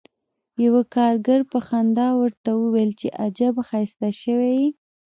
یوه 0.63 0.81
کارګر 0.95 1.39
په 1.51 1.57
خندا 1.67 2.07
ورته 2.21 2.49
وویل 2.61 2.91
چې 2.99 3.07
عجب 3.23 3.55
ښایسته 3.67 4.07
شوی 4.21 4.53
یې 4.61 4.67